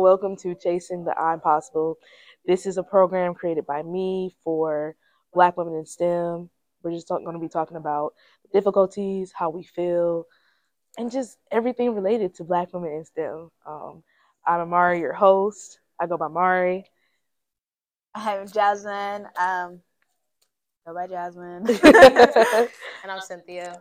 Hello, 0.00 0.08
welcome 0.08 0.34
to 0.36 0.54
Chasing 0.54 1.04
the 1.04 1.10
Impossible. 1.10 1.98
This 2.46 2.64
is 2.64 2.78
a 2.78 2.82
program 2.82 3.34
created 3.34 3.66
by 3.66 3.82
me 3.82 4.34
for 4.42 4.96
Black 5.34 5.58
women 5.58 5.74
in 5.74 5.84
STEM. 5.84 6.48
We're 6.82 6.92
just 6.92 7.06
going 7.06 7.34
to 7.34 7.38
be 7.38 7.50
talking 7.50 7.76
about 7.76 8.14
difficulties, 8.50 9.30
how 9.30 9.50
we 9.50 9.62
feel, 9.62 10.24
and 10.96 11.10
just 11.12 11.36
everything 11.50 11.94
related 11.94 12.34
to 12.36 12.44
Black 12.44 12.72
women 12.72 12.92
in 12.92 13.04
STEM. 13.04 13.50
Um, 13.66 14.02
I'm 14.46 14.60
Amari, 14.60 15.00
your 15.00 15.12
host. 15.12 15.80
I 16.00 16.06
go 16.06 16.16
by 16.16 16.28
Mari. 16.28 16.86
I'm 18.14 18.48
Jasmine. 18.48 19.26
Um, 19.38 19.80
go 20.86 20.94
by 20.94 21.08
Jasmine. 21.08 21.68
and 21.84 23.12
I'm 23.12 23.20
Cynthia. 23.20 23.78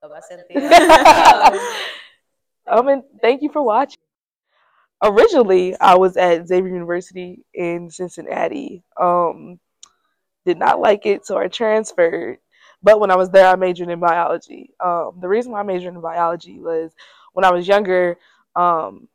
Go 0.00 0.10
by 0.10 0.20
Cynthia. 0.28 1.60
um, 2.68 2.86
and 2.86 3.02
thank 3.20 3.42
you 3.42 3.50
for 3.50 3.64
watching. 3.64 3.98
Originally, 5.02 5.78
I 5.78 5.96
was 5.96 6.16
at 6.16 6.48
Xavier 6.48 6.72
University 6.72 7.44
in 7.54 7.90
Cincinnati. 7.90 8.82
Um, 9.00 9.60
did 10.44 10.58
not 10.58 10.80
like 10.80 11.06
it, 11.06 11.26
so 11.26 11.38
I 11.38 11.48
transferred. 11.48 12.38
But 12.82 13.00
when 13.00 13.10
I 13.10 13.16
was 13.16 13.30
there, 13.30 13.46
I 13.46 13.56
majored 13.56 13.90
in 13.90 14.00
biology. 14.00 14.70
Um, 14.80 15.18
the 15.20 15.28
reason 15.28 15.52
why 15.52 15.60
I 15.60 15.64
majored 15.64 15.94
in 15.94 16.00
biology 16.00 16.58
was 16.58 16.92
when 17.32 17.44
I 17.44 17.52
was 17.52 17.68
younger. 17.68 18.16
Um, 18.56 19.08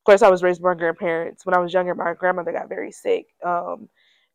of 0.00 0.04
course, 0.04 0.22
I 0.22 0.28
was 0.30 0.42
raised 0.42 0.62
by 0.62 0.70
my 0.70 0.78
grandparents. 0.78 1.46
When 1.46 1.54
I 1.54 1.58
was 1.58 1.72
younger, 1.72 1.94
my 1.94 2.14
grandmother 2.14 2.52
got 2.52 2.68
very 2.68 2.92
sick, 2.92 3.26
um, 3.44 3.88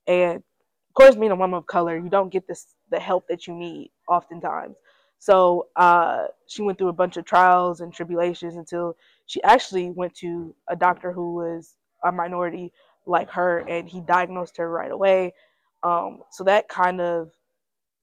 and 0.07 0.37
of 0.37 0.93
course, 0.95 1.15
being 1.15 1.31
a 1.31 1.35
woman 1.35 1.57
of 1.57 1.67
color, 1.67 1.97
you 1.97 2.09
don't 2.09 2.31
get 2.31 2.47
this 2.47 2.65
the 2.89 2.99
help 2.99 3.27
that 3.27 3.45
you 3.45 3.53
need 3.53 3.91
oftentimes. 4.07 4.75
So 5.19 5.67
uh, 5.75 6.27
she 6.47 6.61
went 6.61 6.77
through 6.77 6.87
a 6.87 6.93
bunch 6.93 7.17
of 7.17 7.25
trials 7.25 7.81
and 7.81 7.93
tribulations 7.93 8.55
until 8.55 8.95
she 9.29 9.43
actually 9.43 9.91
went 9.91 10.15
to 10.15 10.55
a 10.69 10.75
doctor 10.75 11.11
who 11.11 11.35
was 11.35 11.75
a 12.03 12.11
minority 12.11 12.73
like 13.05 13.29
her, 13.29 13.59
and 13.59 13.87
he 13.87 14.01
diagnosed 14.01 14.57
her 14.57 14.67
right 14.67 14.91
away. 14.91 15.35
Um, 15.83 16.23
so 16.31 16.43
that 16.45 16.67
kind 16.67 16.99
of 16.99 17.29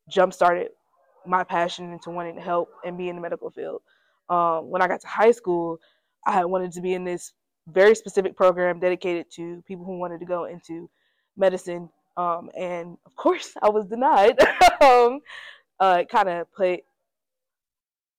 jump 0.08 0.32
started 0.32 0.68
my 1.26 1.42
passion 1.42 1.92
into 1.92 2.10
wanting 2.10 2.36
to 2.36 2.40
help 2.40 2.70
and 2.84 2.96
be 2.96 3.08
in 3.08 3.16
the 3.16 3.22
medical 3.22 3.50
field. 3.50 3.82
Um, 4.28 4.70
when 4.70 4.82
I 4.82 4.86
got 4.86 5.00
to 5.00 5.08
high 5.08 5.32
school, 5.32 5.80
I 6.24 6.44
wanted 6.44 6.70
to 6.72 6.80
be 6.80 6.94
in 6.94 7.02
this 7.02 7.32
very 7.66 7.96
specific 7.96 8.36
program 8.36 8.78
dedicated 8.78 9.26
to 9.32 9.64
people 9.66 9.84
who 9.84 9.98
wanted 9.98 10.20
to 10.20 10.26
go 10.26 10.44
into 10.44 10.88
medicine. 11.36 11.88
Um, 12.16 12.50
and 12.56 12.98
of 13.04 13.16
course, 13.16 13.52
I 13.62 13.68
was 13.68 13.86
denied. 13.86 14.38
um, 14.80 15.18
uh, 15.80 15.98
it 16.02 16.08
kind 16.08 16.28
of 16.28 16.52
put 16.52 16.82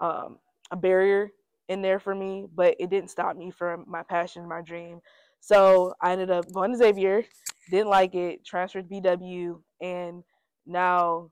um, 0.02 0.40
a 0.72 0.76
barrier 0.76 1.32
in 1.70 1.82
there 1.82 2.00
for 2.00 2.16
me, 2.16 2.48
but 2.54 2.76
it 2.80 2.90
didn't 2.90 3.10
stop 3.10 3.36
me 3.36 3.52
from 3.52 3.86
my 3.88 4.04
passion, 4.04 4.48
my 4.48 4.62
dream. 4.62 5.00
So 5.40 5.94
I 6.02 6.14
ended 6.14 6.32
up 6.32 6.52
going 6.52 6.72
to 6.72 6.78
Xavier, 6.78 7.24
didn't 7.70 7.90
like 7.90 8.16
it, 8.16 8.46
transferred 8.46 8.90
to 8.90 8.96
BW, 8.96 9.62
and 9.82 10.24
now 10.66 11.32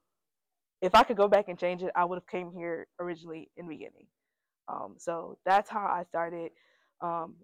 if 0.81 0.93
I 0.93 1.03
could 1.03 1.17
go 1.17 1.27
back 1.27 1.45
and 1.47 1.57
change 1.57 1.83
it, 1.83 1.91
I 1.95 2.05
would 2.05 2.17
have 2.17 2.27
came 2.27 2.51
here 2.51 2.87
originally 2.99 3.49
in 3.57 3.67
the 3.67 3.73
beginning. 3.73 4.07
Um, 4.67 4.95
so 4.97 5.37
that's 5.45 5.69
how 5.69 5.79
I 5.79 6.03
started. 6.03 6.51
Um, 7.01 7.35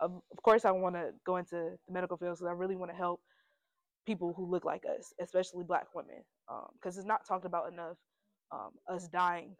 of, 0.00 0.20
of, 0.32 0.42
course, 0.42 0.64
I 0.64 0.70
want 0.70 0.94
to 0.94 1.10
go 1.24 1.36
into 1.36 1.54
the 1.54 1.92
medical 1.92 2.16
field 2.16 2.36
because 2.36 2.48
I 2.48 2.52
really 2.52 2.76
want 2.76 2.90
to 2.90 2.96
help 2.96 3.20
people 4.06 4.34
who 4.36 4.50
look 4.50 4.64
like 4.64 4.82
us, 4.98 5.12
especially 5.20 5.64
Black 5.64 5.86
women, 5.94 6.22
because 6.74 6.96
um, 6.96 7.00
it's 7.00 7.06
not 7.06 7.26
talked 7.26 7.46
about 7.46 7.72
enough. 7.72 7.96
Um, 8.52 8.70
us 8.88 9.08
dying 9.08 9.56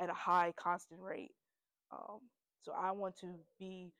at 0.00 0.10
a 0.10 0.14
high, 0.14 0.52
constant 0.56 1.00
rate. 1.00 1.30
Um, 1.94 2.20
so 2.62 2.72
I 2.72 2.90
want 2.92 3.16
to 3.20 3.28
be 3.58 3.92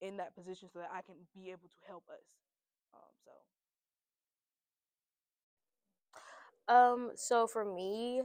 in 0.00 0.16
that 0.18 0.34
position 0.34 0.68
so 0.72 0.80
that 0.80 0.90
I 0.92 1.00
can 1.02 1.14
be 1.34 1.50
able 1.50 1.68
to 1.68 1.86
help 1.88 2.04
us. 2.10 2.24
Um, 2.94 3.12
so 6.68 6.74
um, 6.74 7.10
so 7.16 7.46
for 7.46 7.64
me, 7.64 8.22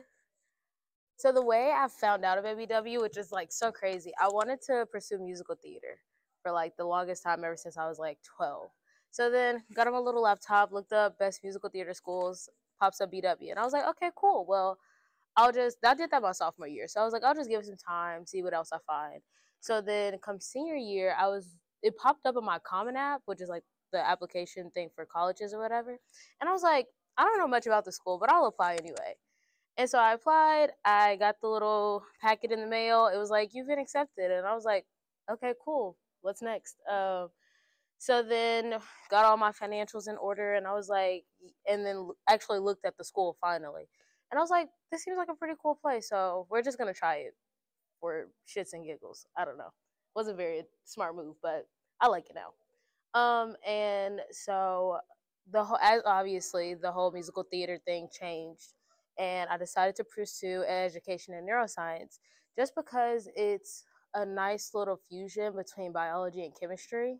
so 1.17 1.31
the 1.31 1.43
way 1.43 1.71
I 1.75 1.87
found 1.87 2.23
out 2.25 2.37
about 2.37 2.57
BW, 2.57 3.01
which 3.01 3.17
is 3.17 3.31
like 3.31 3.51
so 3.51 3.71
crazy, 3.71 4.11
I 4.21 4.29
wanted 4.29 4.61
to 4.63 4.85
pursue 4.91 5.19
musical 5.19 5.55
theater 5.55 5.99
for 6.41 6.51
like 6.51 6.77
the 6.77 6.85
longest 6.85 7.23
time 7.23 7.43
ever 7.43 7.57
since 7.57 7.77
I 7.77 7.87
was 7.87 7.99
like 7.99 8.19
12. 8.37 8.69
So 9.11 9.29
then 9.29 9.63
got 9.73 9.87
on 9.87 9.93
my 9.93 9.99
little 9.99 10.21
laptop, 10.21 10.71
looked 10.71 10.93
up 10.93 11.17
best 11.19 11.41
musical 11.43 11.69
theater 11.69 11.93
schools, 11.93 12.49
pops 12.79 13.01
up 13.01 13.11
BW, 13.11 13.49
and 13.49 13.59
I 13.59 13.63
was 13.63 13.73
like, 13.73 13.87
okay, 13.89 14.11
cool. 14.15 14.45
Well, 14.47 14.77
I'll 15.35 15.51
just 15.51 15.77
I 15.85 15.93
did 15.95 16.11
that 16.11 16.21
my 16.21 16.31
sophomore 16.31 16.67
year, 16.67 16.87
so 16.87 17.01
I 17.01 17.03
was 17.03 17.13
like, 17.13 17.23
I'll 17.23 17.35
just 17.35 17.49
give 17.49 17.59
it 17.59 17.65
some 17.65 17.75
time, 17.77 18.25
see 18.25 18.43
what 18.43 18.53
else 18.53 18.69
I 18.73 18.77
find. 18.87 19.21
So 19.61 19.81
then 19.81 20.17
come 20.23 20.39
senior 20.39 20.75
year, 20.75 21.15
I 21.17 21.27
was 21.27 21.57
it 21.81 21.97
popped 21.97 22.25
up 22.25 22.35
on 22.35 22.45
my 22.45 22.59
Common 22.59 22.95
App, 22.95 23.21
which 23.25 23.41
is 23.41 23.49
like 23.49 23.63
the 23.91 24.05
application 24.05 24.71
thing 24.71 24.89
for 24.95 25.05
colleges 25.05 25.53
or 25.53 25.61
whatever, 25.61 25.97
and 26.41 26.49
I 26.49 26.51
was 26.53 26.63
like, 26.63 26.87
I 27.17 27.23
don't 27.23 27.37
know 27.37 27.47
much 27.47 27.67
about 27.67 27.85
the 27.85 27.91
school, 27.91 28.17
but 28.19 28.31
I'll 28.31 28.45
apply 28.45 28.75
anyway. 28.75 29.15
And 29.79 29.89
so 29.89 29.97
I 29.97 30.13
applied. 30.13 30.71
I 30.83 31.15
got 31.15 31.35
the 31.41 31.47
little 31.47 32.03
packet 32.21 32.51
in 32.51 32.59
the 32.59 32.67
mail. 32.67 33.07
It 33.07 33.17
was 33.17 33.29
like, 33.29 33.51
you've 33.53 33.67
been 33.67 33.79
accepted. 33.79 34.29
And 34.29 34.45
I 34.45 34.53
was 34.53 34.65
like, 34.65 34.85
okay, 35.31 35.53
cool. 35.63 35.95
What's 36.21 36.41
next? 36.41 36.75
Uh, 36.89 37.27
so 37.97 38.21
then 38.21 38.75
got 39.09 39.23
all 39.23 39.37
my 39.37 39.51
financials 39.53 40.09
in 40.09 40.17
order. 40.17 40.55
And 40.55 40.67
I 40.67 40.73
was 40.73 40.89
like, 40.89 41.23
and 41.65 41.85
then 41.85 42.09
actually 42.29 42.59
looked 42.59 42.85
at 42.85 42.97
the 42.97 43.05
school 43.05 43.37
finally. 43.39 43.87
And 44.31 44.37
I 44.37 44.41
was 44.41 44.49
like, 44.49 44.69
this 44.91 45.03
seems 45.03 45.17
like 45.17 45.29
a 45.29 45.35
pretty 45.35 45.55
cool 45.61 45.75
place. 45.75 46.09
So 46.09 46.47
we're 46.49 46.61
just 46.61 46.77
to 46.77 46.93
try 46.93 47.15
it 47.15 47.35
for 47.99 48.27
shits 48.47 48.73
and 48.73 48.85
giggles. 48.85 49.25
I 49.37 49.45
don't 49.45 49.57
know. 49.57 49.71
Wasn't 50.15 50.37
very 50.37 50.63
smart 50.85 51.15
move, 51.15 51.35
but 51.41 51.67
I 52.01 52.07
like 52.07 52.29
it 52.29 52.35
now. 52.35 53.19
Um, 53.19 53.55
and 53.67 54.21
so 54.31 54.99
the 55.51 55.63
whole 55.63 55.79
as 55.81 56.01
obviously 56.05 56.75
the 56.75 56.91
whole 56.91 57.11
musical 57.11 57.43
theater 57.43 57.79
thing 57.85 58.07
changed 58.11 58.73
and 59.17 59.49
I 59.49 59.57
decided 59.57 59.95
to 59.95 60.03
pursue 60.03 60.63
education 60.63 61.33
in 61.33 61.45
neuroscience 61.45 62.19
just 62.55 62.73
because 62.75 63.27
it's 63.35 63.83
a 64.13 64.25
nice 64.25 64.71
little 64.73 64.99
fusion 65.09 65.53
between 65.55 65.91
biology 65.91 66.43
and 66.43 66.53
chemistry, 66.59 67.17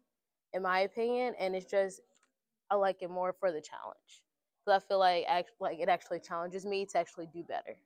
in 0.53 0.61
my 0.63 0.81
opinion, 0.81 1.33
and 1.39 1.55
it's 1.55 1.69
just 1.69 2.01
I 2.69 2.75
like 2.75 3.01
it 3.01 3.09
more 3.09 3.33
for 3.39 3.51
the 3.51 3.61
challenge 3.61 4.23
I 4.71 4.79
feel 4.79 4.99
like 4.99 5.25
act, 5.27 5.51
like 5.59 5.79
it 5.79 5.89
actually 5.89 6.19
challenges 6.19 6.65
me 6.65 6.85
to 6.87 6.97
actually 6.97 7.27
do 7.27 7.43
better. 7.43 7.77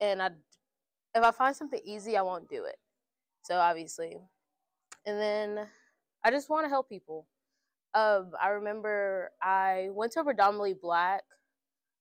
And 0.00 0.22
I, 0.22 0.30
if 1.14 1.22
I 1.22 1.30
find 1.30 1.56
something 1.56 1.80
easy, 1.84 2.16
I 2.16 2.22
won't 2.22 2.48
do 2.48 2.64
it. 2.64 2.76
So 3.42 3.56
obviously, 3.56 4.18
and 5.06 5.20
then 5.20 5.66
I 6.24 6.30
just 6.30 6.50
want 6.50 6.64
to 6.64 6.68
help 6.68 6.88
people. 6.88 7.28
Um, 7.94 8.32
I 8.42 8.48
remember 8.48 9.30
I 9.40 9.88
went 9.92 10.12
to 10.12 10.20
a 10.20 10.24
predominantly 10.24 10.74
black 10.74 11.22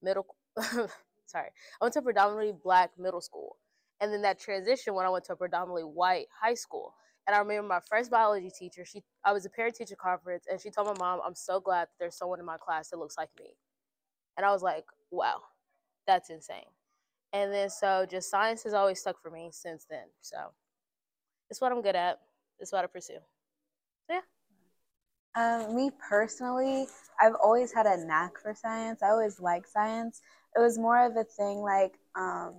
middle. 0.01 0.25
sorry, 0.57 1.49
I 1.79 1.83
went 1.83 1.93
to 1.93 1.99
a 1.99 2.01
predominantly 2.01 2.53
black 2.63 2.91
middle 2.97 3.21
school, 3.21 3.57
and 4.01 4.11
then 4.11 4.23
that 4.23 4.39
transition 4.39 4.95
when 4.95 5.05
I 5.05 5.09
went 5.09 5.25
to 5.25 5.33
a 5.33 5.35
predominantly 5.35 5.83
white 5.83 6.27
high 6.41 6.55
school. 6.55 6.95
And 7.27 7.35
I 7.35 7.39
remember 7.39 7.67
my 7.67 7.79
first 7.87 8.11
biology 8.11 8.51
teacher. 8.51 8.85
She, 8.85 9.03
I 9.23 9.33
was 9.33 9.45
a 9.45 9.49
parent 9.49 9.75
teacher 9.75 9.95
conference, 9.95 10.45
and 10.49 10.59
she 10.59 10.71
told 10.71 10.87
my 10.87 10.95
mom, 10.97 11.21
"I'm 11.25 11.35
so 11.35 11.59
glad 11.59 11.85
that 11.85 11.93
there's 11.99 12.17
someone 12.17 12.39
in 12.39 12.45
my 12.45 12.57
class 12.57 12.89
that 12.89 12.97
looks 12.97 13.17
like 13.17 13.29
me." 13.39 13.55
And 14.37 14.45
I 14.45 14.51
was 14.51 14.63
like, 14.63 14.85
"Wow, 15.11 15.41
that's 16.07 16.29
insane." 16.29 16.69
And 17.33 17.53
then 17.53 17.69
so 17.69 18.05
just 18.09 18.29
science 18.29 18.63
has 18.63 18.73
always 18.73 18.99
stuck 18.99 19.21
for 19.21 19.29
me 19.29 19.49
since 19.51 19.85
then. 19.89 20.05
So 20.21 20.37
it's 21.49 21.61
what 21.61 21.71
I'm 21.71 21.81
good 21.81 21.95
at. 21.95 22.19
It's 22.59 22.71
what 22.71 22.83
I 22.83 22.87
pursue. 22.87 23.19
So 24.09 24.13
yeah. 24.13 24.21
Um, 25.35 25.75
me 25.75 25.91
personally, 26.09 26.87
I've 27.19 27.35
always 27.43 27.73
had 27.73 27.85
a 27.85 28.05
knack 28.05 28.39
for 28.41 28.53
science. 28.53 29.03
I 29.03 29.09
always 29.09 29.39
liked 29.39 29.69
science. 29.69 30.21
It 30.55 30.59
was 30.59 30.77
more 30.77 31.05
of 31.05 31.17
a 31.17 31.25
thing 31.25 31.59
like 31.59 31.99
um, 32.15 32.53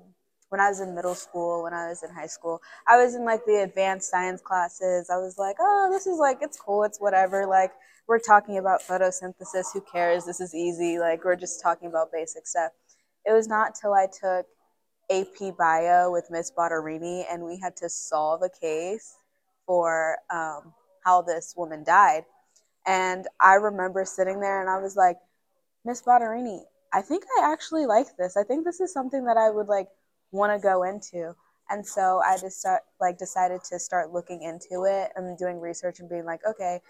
when 0.49 0.61
I 0.61 0.69
was 0.69 0.81
in 0.81 0.95
middle 0.95 1.15
school, 1.15 1.63
when 1.63 1.75
I 1.75 1.89
was 1.89 2.03
in 2.03 2.11
high 2.15 2.27
school, 2.27 2.61
I 2.89 2.97
was 2.97 3.15
in 3.15 3.25
like 3.25 3.45
the 3.47 3.63
advanced 3.63 4.11
science 4.11 4.41
classes. 4.41 5.11
I 5.11 5.17
was 5.17 5.37
like, 5.39 5.57
oh, 5.61 5.89
this 5.93 6.07
is 6.07 6.19
like, 6.19 6.39
it's 6.43 6.59
cool, 6.59 6.85
it's 6.85 7.01
whatever. 7.01 7.47
Like, 7.47 7.73
we're 8.09 8.21
talking 8.21 8.59
about 8.59 8.83
photosynthesis. 8.83 9.73
Who 9.73 9.83
cares? 9.93 10.25
This 10.25 10.41
is 10.41 10.55
easy. 10.55 10.99
Like, 10.99 11.25
we're 11.25 11.37
just 11.37 11.63
talking 11.63 11.89
about 11.89 12.13
basic 12.13 12.47
stuff. 12.47 12.73
It 13.25 13.33
was 13.33 13.49
not 13.49 13.75
till 13.75 13.95
I 13.95 14.07
took 14.07 14.47
AP 15.11 15.57
Bio 15.59 16.13
with 16.13 16.29
Miss 16.31 16.53
Botterini 16.57 17.25
and 17.31 17.43
we 17.43 17.59
had 17.61 17.77
to 17.77 17.89
solve 17.89 18.43
a 18.43 18.49
case 18.49 19.17
for 19.67 20.19
um, 20.33 20.73
how 21.05 21.23
this 21.23 21.55
woman 21.57 21.85
died 21.85 22.25
and 22.87 23.27
I 23.41 23.55
remember 23.55 24.05
sitting 24.05 24.41
there 24.41 24.61
and 24.61 24.71
I 24.71 24.79
was 24.81 24.97
like, 24.97 25.17
Miss 25.85 26.03
Botterini, 26.03 26.61
I 26.93 27.03
think 27.03 27.25
I 27.39 27.53
actually 27.53 27.87
like 27.87 28.17
this. 28.17 28.37
I 28.37 28.45
think 28.45 28.65
this 28.65 28.81
is 28.81 28.93
something 28.93 29.25
that 29.25 29.37
I 29.37 29.51
would 29.51 29.67
like 29.67 29.89
want 30.37 30.53
to 30.53 30.63
go 30.63 30.83
into. 30.85 31.35
And 31.69 31.85
so 31.85 32.21
I 32.25 32.37
just 32.39 32.61
start, 32.61 32.83
like 33.01 33.19
decided 33.19 33.65
to 33.71 33.79
start 33.79 34.13
looking 34.13 34.43
into 34.43 34.85
it 34.85 35.11
and 35.17 35.37
doing 35.37 35.61
research 35.61 35.99
and 36.01 36.09
being 36.09 36.25
like, 36.25 36.41
okay, 36.49 36.81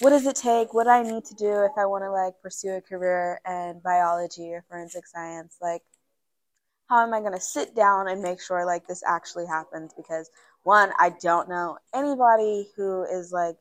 what 0.00 0.10
does 0.10 0.26
it 0.26 0.36
take? 0.36 0.72
What 0.72 0.84
do 0.84 0.90
I 0.90 1.02
need 1.02 1.24
to 1.24 1.34
do 1.34 1.64
if 1.64 1.72
I 1.76 1.86
want 1.86 2.04
to 2.04 2.12
like 2.12 2.34
pursue 2.40 2.76
a 2.76 2.80
career 2.80 3.40
in 3.46 3.80
biology 3.82 4.52
or 4.52 4.64
forensic 4.68 5.06
science? 5.06 5.56
Like, 5.60 5.82
how 6.88 7.02
am 7.02 7.12
I 7.12 7.20
going 7.20 7.32
to 7.32 7.40
sit 7.40 7.74
down 7.74 8.08
and 8.08 8.22
make 8.22 8.40
sure 8.40 8.64
like 8.64 8.86
this 8.86 9.02
actually 9.06 9.46
happens? 9.46 9.92
Because 9.94 10.30
one, 10.62 10.92
I 10.98 11.10
don't 11.20 11.48
know 11.48 11.78
anybody 11.92 12.68
who 12.76 13.02
is 13.02 13.32
like 13.32 13.56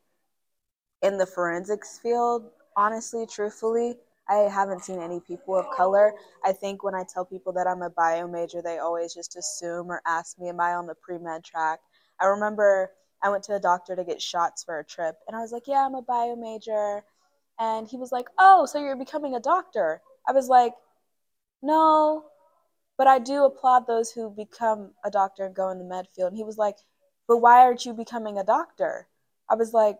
in 1.01 1.17
the 1.17 1.25
forensics 1.25 1.99
field, 1.99 2.49
honestly, 2.75 3.25
truthfully. 3.25 3.97
I 4.29 4.49
haven't 4.49 4.83
seen 4.83 4.99
any 4.99 5.19
people 5.19 5.55
of 5.55 5.65
color. 5.75 6.13
I 6.43 6.51
think 6.51 6.83
when 6.83 6.95
I 6.95 7.03
tell 7.11 7.25
people 7.25 7.53
that 7.53 7.67
I'm 7.67 7.81
a 7.81 7.89
bio 7.89 8.27
major, 8.27 8.61
they 8.61 8.79
always 8.79 9.13
just 9.13 9.35
assume 9.37 9.89
or 9.89 10.01
ask 10.05 10.37
me, 10.39 10.49
Am 10.49 10.59
I 10.59 10.73
on 10.73 10.87
the 10.87 10.95
pre 10.95 11.17
med 11.17 11.43
track? 11.43 11.79
I 12.19 12.25
remember 12.25 12.91
I 13.23 13.29
went 13.29 13.43
to 13.45 13.55
a 13.55 13.59
doctor 13.59 13.95
to 13.95 14.03
get 14.03 14.21
shots 14.21 14.63
for 14.63 14.79
a 14.79 14.85
trip, 14.85 15.17
and 15.27 15.35
I 15.35 15.39
was 15.39 15.51
like, 15.51 15.67
Yeah, 15.67 15.85
I'm 15.85 15.95
a 15.95 16.01
bio 16.01 16.35
major. 16.35 17.03
And 17.59 17.87
he 17.87 17.97
was 17.97 18.11
like, 18.11 18.27
Oh, 18.37 18.65
so 18.65 18.79
you're 18.79 18.95
becoming 18.95 19.35
a 19.35 19.39
doctor? 19.39 20.01
I 20.27 20.33
was 20.33 20.47
like, 20.47 20.73
No, 21.61 22.25
but 22.97 23.07
I 23.07 23.19
do 23.19 23.45
applaud 23.45 23.87
those 23.87 24.11
who 24.11 24.29
become 24.29 24.91
a 25.05 25.11
doctor 25.11 25.45
and 25.45 25.55
go 25.55 25.69
in 25.69 25.77
the 25.79 25.85
med 25.85 26.07
field. 26.15 26.29
And 26.29 26.37
he 26.37 26.43
was 26.43 26.57
like, 26.57 26.77
But 27.27 27.37
why 27.37 27.61
aren't 27.61 27.85
you 27.85 27.93
becoming 27.93 28.37
a 28.37 28.43
doctor? 28.43 29.07
I 29.49 29.55
was 29.55 29.73
like, 29.73 29.97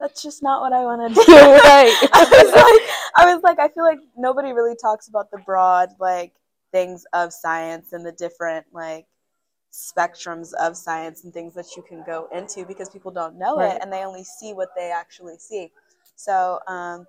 that's 0.00 0.22
just 0.22 0.42
not 0.42 0.60
what 0.60 0.72
I 0.72 0.84
want 0.84 1.08
to 1.08 1.14
do. 1.14 1.32
right. 1.32 1.94
I 2.12 2.24
was 2.30 2.52
like, 2.54 3.07
I 3.18 3.34
was 3.34 3.42
like, 3.44 3.60
I 3.60 3.68
feel 3.68 3.84
like 3.84 4.00
nobody 4.16 4.52
really 4.52 4.76
talks 4.80 5.08
about 5.08 5.30
the 5.32 5.38
broad 5.38 5.90
like 6.00 6.34
things 6.72 7.06
of 7.14 7.32
science 7.34 7.94
and 7.94 8.06
the 8.06 8.12
different 8.12 8.66
like 8.72 9.06
spectrums 9.72 10.54
of 10.54 10.76
science 10.76 11.24
and 11.24 11.32
things 11.34 11.54
that 11.54 11.76
you 11.76 11.82
can 11.82 12.04
go 12.04 12.28
into 12.32 12.66
because 12.66 12.90
people 12.90 13.12
don't 13.12 13.38
know 13.38 13.60
Right. 13.60 13.72
it 13.72 13.78
and 13.82 13.92
they 13.92 14.04
only 14.04 14.24
see 14.24 14.54
what 14.54 14.70
they 14.76 14.92
actually 14.92 15.38
see. 15.38 15.72
So 16.16 16.60
um, 16.68 17.06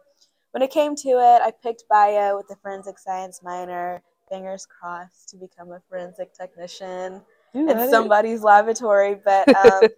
when 0.51 0.63
it 0.63 0.71
came 0.71 0.95
to 0.97 1.09
it, 1.09 1.41
I 1.44 1.51
picked 1.63 1.85
bio 1.89 2.38
with 2.38 2.47
the 2.50 2.57
forensic 2.57 3.00
science 3.00 3.41
minor. 3.44 4.03
Fingers 4.29 4.67
crossed 4.67 5.29
to 5.29 5.38
become 5.38 5.71
a 5.71 5.81
forensic 5.89 6.33
technician 6.33 7.21
You 7.53 7.67
in 7.67 7.79
somebody's 7.79 8.44
laboratory. 8.44 9.15
But 9.15 9.47
um, 9.56 9.91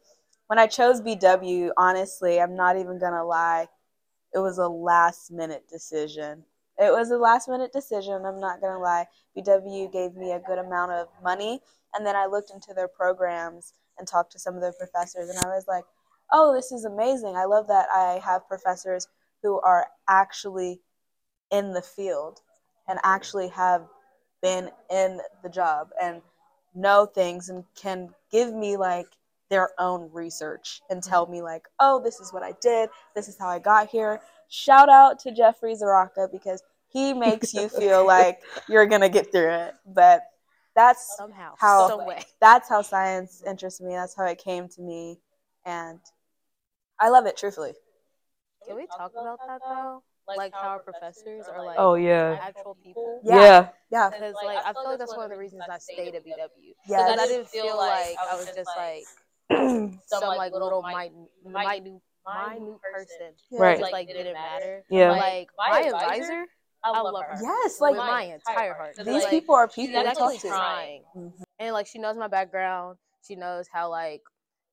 when 0.48 0.60
I 0.60 0.68
chose 0.68 1.02
BW, 1.02 1.72
honestly, 1.78 2.42
I'm 2.42 2.56
not 2.56 2.78
even 2.78 3.00
gonna 3.00 3.25
lie, 3.25 3.68
it 4.33 4.39
was 4.39 4.57
a 4.57 4.68
last 4.68 5.31
minute 5.31 5.68
decision. 5.69 6.44
It 6.78 6.92
was 6.92 7.12
a 7.12 7.18
last 7.18 7.48
minute 7.50 7.72
decision. 7.74 8.25
I'm 8.25 8.39
not 8.39 8.62
gonna 8.62 8.80
lie. 8.80 9.06
BW 9.38 9.92
gave 9.92 10.16
me 10.16 10.31
a 10.31 10.39
good 10.39 10.57
amount 10.57 10.92
of 10.94 11.07
money, 11.24 11.62
and 11.94 12.06
then 12.06 12.16
I 12.16 12.25
looked 12.25 12.51
into 12.51 12.74
their 12.74 12.88
programs 12.88 13.74
and 13.98 14.07
talked 14.07 14.31
to 14.33 14.39
some 14.39 14.56
of 14.56 14.62
their 14.62 14.74
professors, 14.74 15.30
and 15.30 15.38
I 15.39 15.48
was 15.48 15.68
like, 15.68 15.86
"Oh, 16.31 16.54
this 16.54 16.72
is 16.72 16.86
amazing! 16.86 17.36
I 17.36 17.45
love 17.45 17.68
that 17.68 17.89
I 17.89 18.19
have 18.24 18.48
professors 18.48 19.07
who 19.44 19.60
are 19.62 19.88
actually 20.07 20.81
in 21.51 21.74
the 21.74 21.81
field 21.81 22.42
and 22.88 23.00
actually 23.04 23.50
have 23.50 23.88
been 24.42 24.72
in 24.89 25.19
the 25.44 25.50
job 25.50 25.89
and 26.01 26.22
know 26.74 27.06
things 27.06 27.50
and 27.50 27.63
can 27.75 28.10
give 28.31 28.54
me 28.54 28.77
like 28.77 29.07
their 29.51 29.69
own 29.77 30.09
research 30.13 30.81
and 30.89 31.01
mm-hmm. 31.01 31.12
tell 31.12 31.27
me 31.27 31.42
like 31.44 31.68
oh 31.80 32.01
this 32.01 32.19
is 32.19 32.33
what 32.33 32.42
i 32.42 32.53
did 32.62 32.89
this 33.15 33.27
is 33.27 33.38
how 33.38 33.50
i 33.50 33.59
got 33.59 33.89
here 33.89 34.21
shout 34.50 34.89
out 34.89 35.19
to 35.19 35.31
jeffrey 35.31 35.75
zaraka 35.75 36.31
because 36.31 36.63
he 36.88 37.13
makes 37.27 37.53
you 37.53 37.69
feel 37.69 38.07
like 38.07 38.39
you're 38.69 38.88
gonna 38.88 39.09
get 39.09 39.31
through 39.31 39.51
it 39.51 39.75
but 39.86 40.24
that's 40.74 41.15
Somehow, 41.18 41.53
How- 41.59 41.89
some 41.89 42.06
way. 42.07 42.24
that's 42.39 42.69
how 42.69 42.81
science 42.81 43.44
interests 43.45 43.81
me 43.81 43.94
that's 43.94 44.15
how 44.15 44.25
it 44.25 44.39
came 44.39 44.69
to 44.69 44.81
me 44.81 45.19
and 45.65 46.00
i 47.00 47.09
love 47.09 47.25
it 47.27 47.38
truthfully 47.38 47.74
Can 48.65 48.77
we 48.77 48.88
talk 48.88 49.12
about 49.19 49.39
that 49.48 49.62
though? 49.68 50.03
Like 50.38 50.53
how 50.53 50.69
our 50.69 50.80
professors 50.80 51.45
are 51.51 51.65
like 51.65 51.75
Oh 51.80 51.95
yeah. 51.95 52.38
actual 52.42 52.77
people. 52.83 53.19
Yeah. 53.24 53.36
Yeah. 53.36 53.69
yeah 53.92 54.09
Because 54.09 54.36
like 54.45 54.59
I 54.65 54.74
feel 54.74 54.86
like 54.86 55.00
that's 55.00 55.15
one 55.15 55.25
of 55.25 55.31
the 55.31 55.38
reasons 55.38 55.63
I 55.69 55.77
stayed 55.80 56.15
at 56.15 56.25
BW. 56.25 56.74
Yeah. 56.88 57.03
Because 57.03 57.19
I 57.19 57.27
didn't 57.27 57.50
feel 57.50 57.75
like 57.75 58.15
I 58.31 58.36
was 58.36 58.45
just 58.56 58.69
like 58.77 59.03
some 60.07 60.24
like 60.24 60.53
little 60.53 60.81
minute 60.81 61.13
minute 61.45 61.83
minute 61.83 62.01
person. 62.94 63.33
Yeah. 63.51 63.59
Right. 63.62 63.80
Just 63.80 63.92
like 63.92 64.07
didn't 64.07 64.33
matter. 64.33 64.83
Yeah. 64.89 65.12
Like 65.12 65.50
my 65.57 65.81
advisor, 65.81 66.45
I 66.83 67.01
love 67.01 67.24
her. 67.24 67.38
yes 67.42 67.80
Like 67.81 67.92
like 67.95 68.00
with 68.01 68.12
my 68.12 68.24
entire 68.24 68.74
heart. 68.74 68.95
these 68.98 69.07
Like, 69.24 69.30
people 69.30 69.56
are 69.56 69.68
people 69.68 70.01
to 70.01 70.07
actually 70.09 70.33
talk 70.36 70.42
to 70.42 70.48
trying. 70.48 71.03
Mhm. 71.15 71.33
and 71.59 71.74
like 71.74 71.88
she 71.88 72.00
knows 72.00 72.18
my 72.18 72.27
background. 72.27 72.98
She 73.27 73.36
knows 73.36 73.68
how 73.71 73.89
like 73.89 74.21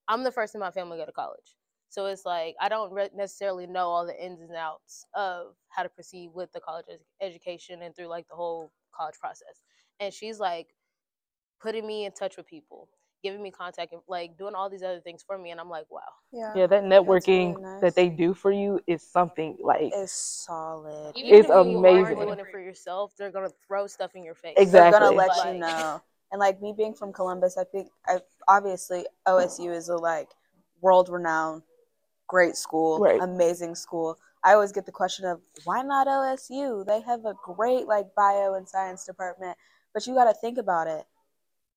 I'm 0.09 0.25
the 0.25 0.33
first 0.33 0.55
in 0.55 0.61
my 0.61 0.71
family 0.71 0.97
to 0.97 1.03
go 1.03 1.07
to 1.07 1.13
college. 1.13 1.57
So 1.91 2.07
it's 2.07 2.25
like 2.27 2.55
I 2.61 2.69
don't 2.69 2.93
re- 2.93 3.11
necessarily 3.15 3.67
know 3.67 3.89
all 3.89 4.07
the 4.07 4.25
ins 4.25 4.41
and 4.41 4.55
outs 4.55 5.05
of 5.15 5.55
how 5.69 5.83
to 5.83 5.89
proceed 5.89 6.31
with 6.35 6.53
the 6.53 6.61
college 6.61 6.87
ed- 6.91 7.01
education 7.27 7.83
and 7.83 7.95
through 7.95 8.07
like 8.09 8.29
the 8.29 8.35
whole 8.37 8.73
college 8.95 9.19
process. 9.19 9.61
And 10.01 10.13
she's 10.13 10.39
like 10.39 10.69
putting 11.61 11.87
me 11.87 12.05
in 12.05 12.13
touch 12.13 12.37
with 12.37 12.47
people, 12.47 12.89
giving 13.23 13.43
me 13.43 13.51
contact, 13.51 13.93
and 13.93 14.01
like 14.09 14.37
doing 14.39 14.55
all 14.55 14.69
these 14.71 14.83
other 14.83 15.01
things 15.01 15.23
for 15.27 15.39
me. 15.39 15.51
And 15.51 15.61
I'm 15.61 15.69
like, 15.71 15.87
wow, 15.91 16.01
yeah 16.33 16.53
Yeah, 16.55 16.67
that 16.67 16.85
networking 16.85 17.55
really 17.55 17.63
nice. 17.63 17.81
that 17.81 17.95
they 17.95 18.09
do 18.09 18.35
for 18.35 18.53
you 18.53 18.81
is 18.87 19.03
something 19.03 19.57
like 19.63 19.93
it's 19.95 20.13
solid 20.13 21.13
even 21.17 21.35
It's 21.35 21.51
if 21.51 21.67
you 21.67 21.79
aren't 21.79 21.79
amazing. 21.79 22.17
doing 22.27 22.39
it 22.39 22.47
for 22.51 22.61
yourself, 22.61 23.13
they're 23.17 23.31
gonna 23.31 23.51
throw 23.67 23.87
stuff 23.87 24.13
in 24.15 24.25
your 24.25 24.35
face. 24.35 24.55
exactly 24.57 24.81
they're 24.81 24.91
gonna 24.93 25.11
Exactly. 25.13 25.17
let 25.17 25.37
Like- 25.39 25.55
you 25.55 25.61
know. 25.61 26.03
And 26.31 26.41
like 26.41 26.61
me 26.61 26.75
being 26.77 26.93
from 26.93 27.11
Columbus, 27.11 27.57
I 27.57 27.65
think 27.65 27.89
I 28.07 28.21
obviously 28.49 29.07
OSU 29.27 29.73
is 29.73 29.89
a 29.89 29.97
like 29.97 30.29
world 30.83 31.09
renowned, 31.09 31.63
great 32.27 32.55
school, 32.55 32.99
Right. 32.99 33.19
amazing 33.23 33.75
school. 33.75 34.19
I 34.45 34.53
always 34.53 34.71
get 34.71 34.85
the 34.85 34.93
question 34.93 35.25
of 35.25 35.41
why 35.65 35.81
not 35.83 36.07
OSU? 36.07 36.85
They 36.87 37.01
have 37.01 37.25
a 37.25 37.35
great 37.43 37.87
like 37.87 38.15
bio 38.15 38.53
and 38.55 38.69
science 38.69 39.07
department, 39.07 39.57
but 39.95 40.07
you 40.07 40.15
got 40.15 40.25
to 40.25 40.35
think 40.35 40.59
about 40.59 40.87
it. 40.87 41.07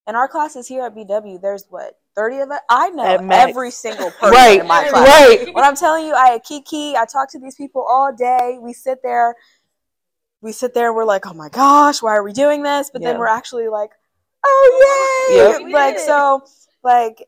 In 0.08 0.16
our 0.16 0.28
classes 0.28 0.68
here 0.68 0.84
at 0.84 0.96
BW, 0.96 1.42
there's 1.42 1.66
what 1.70 1.98
thirty 2.16 2.40
of 2.40 2.50
us. 2.52 2.60
I 2.70 2.90
know 2.90 3.04
every 3.32 3.72
single 3.72 4.10
person 4.20 4.32
Right. 4.32 4.60
in 4.62 4.68
my 4.68 4.88
class. 4.90 5.08
Right. 5.46 5.54
when 5.54 5.64
I'm 5.64 5.76
telling 5.76 6.06
you, 6.06 6.14
I 6.14 6.40
kiki, 6.40 6.96
I 6.98 7.06
talk 7.06 7.32
to 7.32 7.40
these 7.40 7.56
people 7.56 7.86
all 7.88 8.14
day. 8.14 8.58
We 8.60 8.74
sit 8.74 9.00
there, 9.04 9.36
we 10.42 10.52
sit 10.52 10.74
there, 10.74 10.94
we're 10.94 11.06
like, 11.06 11.26
oh 11.28 11.34
my 11.34 11.50
gosh, 11.50 12.02
why 12.02 12.16
are 12.16 12.24
we 12.24 12.34
doing 12.34 12.64
this? 12.64 12.90
But 12.92 13.04
then 13.04 13.20
we're 13.20 13.28
actually 13.28 13.68
like, 13.70 13.92
oh 14.44 15.30
yay! 15.30 15.38
Yep. 15.66 15.72
Like 15.74 16.00
so, 16.00 16.42
like 16.84 17.24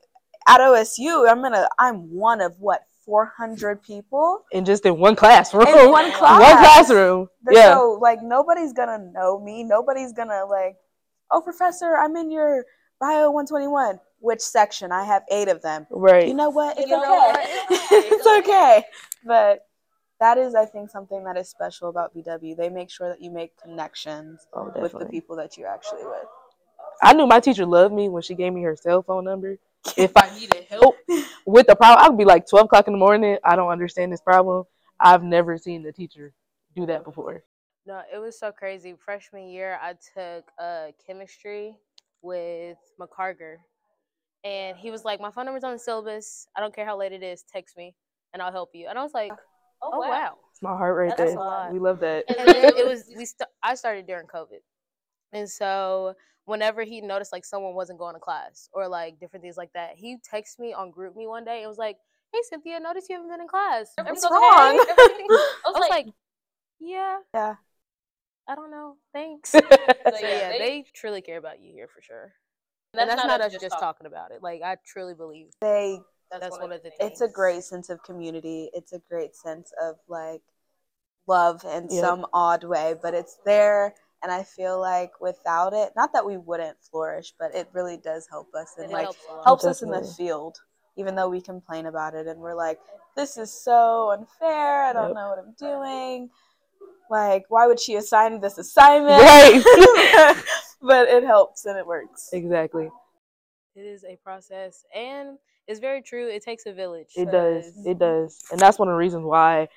at 0.48 0.60
OSU, 0.60 1.30
I'm 1.30 1.42
gonna, 1.42 1.70
I'm 1.80 2.12
one 2.12 2.42
of 2.42 2.60
what 2.60 2.82
400 3.06 3.84
people. 3.84 4.46
And 4.52 4.66
just 4.66 4.86
in 4.86 4.98
one 4.98 5.16
classroom. 5.16 5.68
In 5.68 5.92
one 5.92 6.06
One 6.12 6.12
classroom. 6.12 7.28
But 7.44 7.54
Yeah. 7.54 7.76
So 7.76 8.00
like 8.02 8.22
nobody's 8.24 8.74
gonna 8.74 9.12
know 9.14 9.40
me. 9.40 9.64
Nobody's 9.64 10.12
gonna 10.12 10.46
like, 10.46 10.76
oh 11.34 11.42
professor, 11.42 11.98
I'm 11.98 12.16
in 12.16 12.32
your 12.32 12.66
bio 13.00 13.32
121. 13.32 14.00
Which 14.20 14.40
section? 14.40 14.94
I 14.94 15.04
have 15.04 15.24
eight 15.30 15.50
of 15.50 15.62
them 15.62 15.86
Right. 15.92 16.26
you 16.28 16.34
know 16.34 16.50
what? 16.50 16.78
It's 16.78 16.90
You 16.90 16.96
okay. 16.96 17.08
what? 17.10 17.50
It's 17.92 18.28
okay. 18.28 18.84
But 19.26 19.66
that 20.22 20.38
is, 20.38 20.56
I 20.56 20.66
think, 20.66 20.90
something 20.90 21.24
that 21.26 21.36
is 21.36 21.50
special 21.50 21.90
about 21.90 22.16
BW. 22.16 22.56
They 22.56 22.70
make 22.70 22.90
sure 22.90 23.10
that 23.10 23.22
you 23.22 23.32
make 23.32 23.58
connections 23.62 24.48
oh, 24.54 24.72
with 24.80 24.94
the 24.94 25.06
people 25.06 25.36
that 25.38 25.58
you're 25.58 25.68
actually 25.68 26.06
with. 26.06 26.28
I 27.02 27.14
knew 27.14 27.28
my 27.28 27.42
teacher 27.42 27.66
loved 27.66 27.94
me 27.94 28.08
when 28.08 28.22
she 28.22 28.36
gave 28.36 28.54
me 28.54 28.62
her 28.64 28.78
cell 28.78 29.04
phone 29.04 29.26
number. 29.26 29.58
If 29.98 30.16
I 30.16 30.34
needed 30.40 30.66
help 30.70 30.96
oh, 31.10 31.26
with 31.46 31.68
the 31.68 31.76
problem, 31.76 32.06
I'd 32.06 32.18
be 32.18 32.24
like 32.24 32.48
12 32.48 32.66
o'clock 32.66 32.88
in 32.88 32.94
the 32.94 33.00
morning. 33.00 33.38
I 33.44 33.58
don't 33.58 33.70
understand 33.70 34.14
this 34.14 34.22
problem. 34.22 34.64
I've 34.98 35.24
never 35.24 35.58
seen 35.58 35.84
the 35.84 35.92
teacher 35.92 36.34
do 36.76 36.86
that 36.86 37.04
before. 37.04 37.44
No, 37.86 38.02
it 38.14 38.18
was 38.18 38.40
so 38.40 38.52
crazy. 38.52 38.96
Freshman 38.98 39.48
year, 39.48 39.78
I 39.82 39.94
took 39.94 40.50
uh, 40.58 40.88
chemistry 41.06 41.76
with 42.22 42.78
McCarger, 43.00 43.58
and 44.46 44.78
he 44.78 44.90
was 44.90 45.04
like, 45.04 45.20
"My 45.20 45.32
phone 45.32 45.46
number's 45.46 45.66
on 45.66 45.74
the 45.74 45.80
syllabus. 45.80 46.48
I 46.56 46.62
don't 46.62 46.74
care 46.74 46.86
how 46.86 46.98
late 46.98 47.12
it 47.12 47.24
is. 47.24 47.44
Text 47.44 47.76
me, 47.76 47.94
and 48.32 48.42
I'll 48.42 48.54
help 48.54 48.70
you." 48.74 48.88
And 48.88 48.98
I 48.98 49.04
was 49.04 49.14
like, 49.14 49.34
"Oh, 49.82 50.00
wow!" 50.00 50.38
It's 50.52 50.62
my 50.62 50.78
heart 50.78 50.96
right 50.96 51.10
That's 51.18 51.36
there. 51.36 51.70
We 51.74 51.80
love 51.80 52.00
that. 52.00 52.24
And 52.30 52.38
it 52.78 52.88
was 52.88 53.06
we. 53.16 53.26
St- 53.26 53.50
I 53.62 53.76
started 53.76 54.08
during 54.08 54.28
COVID, 54.28 54.62
and 55.34 55.50
so 55.50 56.14
whenever 56.46 56.84
he 56.84 57.02
noticed 57.02 57.34
like 57.34 57.44
someone 57.46 57.74
wasn't 57.74 58.00
going 58.00 58.14
to 58.14 58.20
class 58.20 58.70
or 58.74 58.88
like 58.88 59.20
different 59.20 59.44
things 59.44 59.58
like 59.58 59.74
that, 59.74 59.96
he 59.96 60.18
texted 60.34 60.60
me 60.60 60.74
on 60.74 60.92
GroupMe 60.94 61.28
one 61.28 61.44
day 61.44 61.60
and 61.64 61.68
was 61.68 61.78
like, 61.78 61.98
"Hey 62.32 62.40
Cynthia, 62.50 62.80
notice 62.80 63.08
you 63.10 63.18
haven't 63.18 63.30
been 63.30 63.42
in 63.42 63.48
class. 63.50 63.92
What's 63.98 64.24
Everything's 64.24 64.32
wrong?" 64.32 64.80
okay? 64.80 64.90
Everything-" 64.90 65.28
I 65.66 65.70
was 65.70 65.90
like, 65.90 66.08
"Yeah, 66.80 67.18
Yeah. 67.34 67.56
I 68.48 68.56
don't 68.56 68.72
know. 68.72 68.98
Thanks." 69.14 69.54
So, 70.06 70.18
So 70.20 70.28
yeah, 70.28 70.50
they 70.52 70.86
truly 70.94 71.22
care 71.22 71.38
about 71.38 71.62
you 71.62 71.72
here 71.72 71.88
for 71.88 72.02
sure. 72.02 72.34
And 72.94 73.10
that's, 73.10 73.24
not, 73.24 73.40
us 73.42 73.54
just 73.54 73.80
talking 73.80 74.06
about 74.06 74.32
it. 74.32 74.44
Like 74.44 74.62
I 74.62 74.78
truly 74.86 75.14
believe 75.14 75.48
They, 75.62 76.00
that's, 76.30 76.60
one 76.60 76.72
of 76.72 76.84
the 76.84 76.90
things. 76.90 76.96
it's 77.00 77.22
a 77.22 77.28
great 77.28 77.64
sense 77.64 77.90
of 77.90 78.04
community. 78.04 78.70
It's 78.74 78.92
a 78.94 79.00
great 79.10 79.36
sense 79.36 79.72
of 79.82 79.96
like 80.08 80.42
love 81.28 81.64
in 81.64 81.90
Yep. 81.90 82.02
some 82.02 82.26
odd 82.34 82.64
way, 82.64 82.96
but 83.02 83.14
it's 83.14 83.38
there. 83.46 83.96
And 84.22 84.32
I 84.32 84.44
feel 84.44 84.80
like 84.80 85.20
without 85.20 85.74
it, 85.74 85.92
not 85.96 86.14
that 86.14 86.26
we 86.26 86.38
wouldn't 86.38 86.78
flourish, 86.82 87.34
but 87.40 87.54
it 87.56 87.68
really 87.74 87.98
does 87.98 88.28
help 88.30 88.54
us 88.54 88.76
and 88.78 88.90
It 88.90 88.94
like 88.94 89.04
helps 89.04 89.26
helps 89.46 89.66
us 89.66 89.82
in 89.82 89.90
the 89.90 90.04
field, 90.18 90.60
even 90.98 91.16
though 91.16 91.30
we 91.30 91.42
complain 91.42 91.88
about 91.88 92.14
it 92.14 92.28
and 92.28 92.40
we're 92.40 92.56
like, 92.56 92.80
this 93.16 93.38
is 93.38 93.52
so 93.52 94.12
unfair. 94.12 94.84
I 94.84 94.94
don't 94.94 95.10
Yep. 95.10 95.16
know 95.16 95.30
what 95.30 95.40
I'm 95.40 95.54
doing. 95.58 96.30
Like, 97.10 97.46
why 97.50 97.68
would 97.68 97.80
she 97.80 97.96
assign 97.96 98.40
this 98.40 98.58
assignment? 98.58 99.22
Right. 99.22 99.62
but 100.82 101.08
it 101.08 101.24
helps 101.24 101.66
and 101.66 101.78
it 101.78 101.86
works. 101.86 102.30
exactly. 102.34 102.90
It 103.76 103.82
is 103.82 104.04
a 104.04 104.18
process, 104.18 104.86
and 104.96 105.38
it's 105.68 105.80
very 105.80 106.02
true. 106.02 106.28
It 106.28 106.44
takes 106.44 106.66
a 106.66 106.74
village. 106.74 107.14
It 107.16 107.32
does. 107.32 107.74
It 107.86 107.98
does. 107.98 108.44
And 108.52 108.60
that's 108.60 108.78
one 108.78 108.88
of 108.88 108.94
the 108.94 108.98
reasons 108.98 109.26
why 109.26 109.68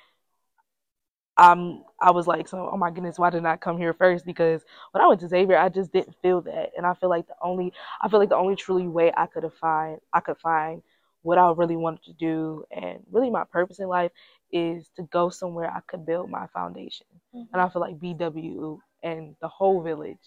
I'm 1.37 1.83
I 1.99 2.11
was 2.11 2.27
like, 2.27 2.47
so 2.47 2.69
oh 2.71 2.77
my 2.77 2.91
goodness, 2.91 3.19
why 3.19 3.29
didn't 3.29 3.45
I 3.45 3.57
come 3.57 3.77
here 3.77 3.93
first? 3.93 4.25
Because 4.25 4.63
when 4.91 5.03
I 5.03 5.07
went 5.07 5.21
to 5.21 5.27
Xavier, 5.27 5.57
I 5.57 5.69
just 5.69 5.91
didn't 5.93 6.15
feel 6.21 6.41
that. 6.41 6.71
And 6.75 6.85
I 6.85 6.93
feel 6.95 7.09
like 7.09 7.27
the 7.27 7.35
only 7.41 7.73
I 8.01 8.09
feel 8.09 8.19
like 8.19 8.29
the 8.29 8.35
only 8.35 8.55
truly 8.55 8.87
way 8.87 9.11
I 9.15 9.27
could 9.27 9.43
have 9.43 9.53
find 9.53 9.99
I 10.13 10.19
could 10.19 10.37
find 10.37 10.81
what 11.21 11.37
I 11.37 11.51
really 11.51 11.75
wanted 11.75 12.03
to 12.03 12.13
do 12.13 12.63
and 12.71 12.99
really 13.11 13.29
my 13.29 13.43
purpose 13.43 13.79
in 13.79 13.87
life 13.87 14.11
is 14.51 14.89
to 14.95 15.03
go 15.03 15.29
somewhere 15.29 15.69
I 15.69 15.81
could 15.87 16.05
build 16.05 16.29
my 16.29 16.47
foundation. 16.47 17.07
Mm-hmm. 17.35 17.53
And 17.53 17.61
I 17.61 17.69
feel 17.69 17.81
like 17.81 17.99
BW 17.99 18.79
and 19.03 19.35
the 19.41 19.47
whole 19.47 19.81
village 19.81 20.17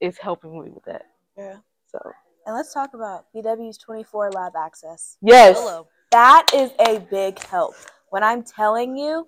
is 0.00 0.18
helping 0.18 0.62
me 0.62 0.70
with 0.70 0.84
that. 0.84 1.06
Yeah. 1.36 1.56
So 1.86 1.98
And 2.46 2.54
let's 2.54 2.72
talk 2.72 2.94
about 2.94 3.26
BW's 3.34 3.78
24 3.78 4.32
lab 4.32 4.52
access. 4.56 5.18
yes. 5.22 5.58
Solo. 5.58 5.88
That 6.12 6.46
is 6.54 6.70
a 6.86 7.00
big 7.10 7.38
help. 7.40 7.74
When 8.10 8.22
I'm 8.22 8.42
telling 8.42 8.96
you, 8.96 9.26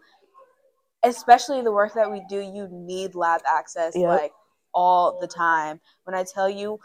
especially 1.02 1.62
the 1.62 1.72
work 1.72 1.94
that 1.94 2.10
we 2.10 2.22
do, 2.28 2.40
you 2.40 2.68
need 2.70 3.14
lab 3.14 3.40
access 3.46 3.94
Yep. 3.96 4.08
like 4.08 4.32
all 4.74 5.18
the 5.20 5.26
time. 5.26 5.80
When 6.04 6.14
I 6.14 6.24
tell 6.24 6.48
you, 6.48 6.78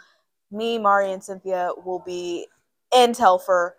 me, 0.51 0.77
Mari, 0.77 1.12
and 1.12 1.24
Cynthia 1.24 1.72
will 1.86 2.00
be 2.00 2.48
in 2.95 3.13
Telfer 3.13 3.75